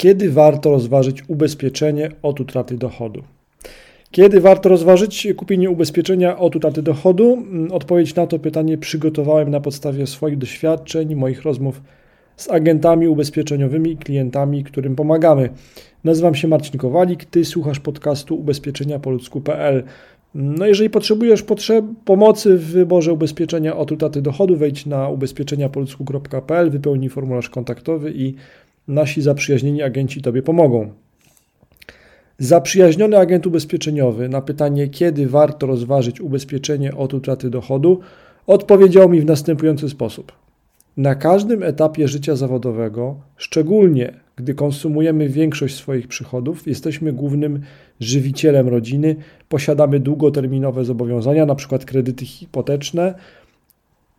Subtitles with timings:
[0.00, 3.22] Kiedy warto rozważyć ubezpieczenie od utraty dochodu?
[4.10, 7.32] Kiedy warto rozważyć kupienie ubezpieczenia od utraty dochodu?
[7.32, 11.82] Mm, odpowiedź na to pytanie przygotowałem na podstawie swoich doświadczeń, moich rozmów
[12.36, 15.50] z agentami ubezpieczeniowymi i klientami, którym pomagamy.
[16.04, 19.84] Nazywam się Marcin Kowalik, ty słuchasz podcastu ubezpieczenia po ludzku.pl.
[20.34, 27.08] No jeżeli potrzebujesz potrzeb pomocy w wyborze ubezpieczenia od utraty dochodu, wejdź na ubezpieczeniapoludzku.pl, wypełnij
[27.08, 28.34] formularz kontaktowy i
[28.88, 30.90] nasi zaprzyjaźnieni agenci Tobie pomogą.
[32.38, 38.00] Zaprzyjaźniony agent ubezpieczeniowy na pytanie, kiedy warto rozważyć ubezpieczenie od utraty dochodu,
[38.46, 40.32] odpowiedział mi w następujący sposób.
[40.96, 47.60] Na każdym etapie życia zawodowego, szczególnie gdy konsumujemy większość swoich przychodów, jesteśmy głównym
[48.00, 49.16] żywicielem rodziny,
[49.48, 51.78] posiadamy długoterminowe zobowiązania, np.
[51.78, 53.14] kredyty hipoteczne,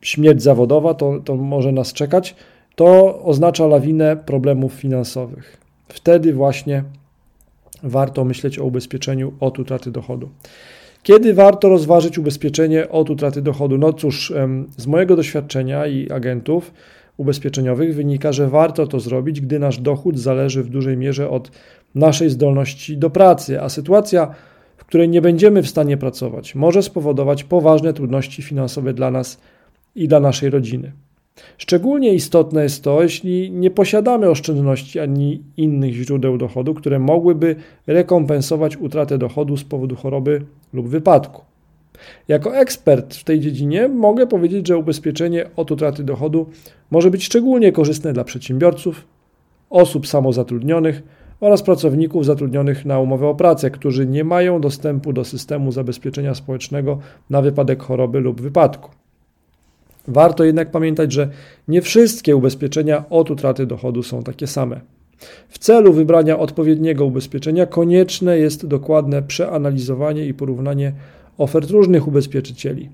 [0.02, 2.36] śmierć zawodowa, to, to może nas czekać,
[2.80, 5.58] to oznacza lawinę problemów finansowych.
[5.88, 6.84] Wtedy właśnie
[7.84, 10.30] warto myśleć o ubezpieczeniu od utraty dochodu.
[11.03, 13.78] Kiedy warto rozważyć ubezpieczenie od utraty dochodu?
[13.78, 14.34] No cóż,
[14.78, 16.73] z mojego doświadczenia i agentów
[17.18, 21.52] ubezpieczeniowych wynika, że warto to zrobić, gdy nasz dochód zależy w dużej mierze od
[21.96, 24.36] naszej zdolności do pracy, a sytuacja,
[24.78, 29.40] w której nie będziemy w stanie pracować, może spowodować poważne trudności finansowe dla nas
[29.96, 30.92] i dla naszej rodziny.
[31.58, 37.56] Szczególnie istotne jest to, jeśli nie posiadamy oszczędności ani innych źródeł dochodu, które mogłyby
[37.88, 41.42] rekompensować utratę dochodu z powodu choroby lub wypadku.
[42.28, 46.46] Jako ekspert w tej dziedzinie mogę powiedzieć, że ubezpieczenie od utraty dochodu
[46.92, 49.08] może być szczególnie korzystne dla przedsiębiorców,
[49.70, 51.03] osób samozatrudnionych
[51.40, 57.00] oraz pracowników zatrudnionych na umowę o pracę, którzy nie mają dostępu do systemu zabezpieczenia społecznego
[57.30, 58.98] na wypadek choroby lub wypadku.
[60.10, 61.30] Warto jednak pamiętać, że
[61.68, 64.82] nie wszystkie ubezpieczenia od utraty dochodu są takie same.
[65.50, 70.94] W celu wybrania odpowiedniego ubezpieczenia konieczne jest dokładne przeanalizowanie i porównanie
[71.38, 72.90] ofert różnych ubezpieczycieli.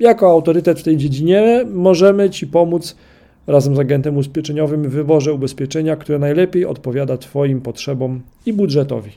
[0.00, 2.96] Jako autorytet w tej dziedzinie możemy Ci pomóc
[3.46, 9.10] razem z agentem ubezpieczeniowym w wyborze ubezpieczenia, które najlepiej odpowiada Twoim potrzebom i budżetowi.